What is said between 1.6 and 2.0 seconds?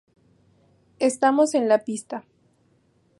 la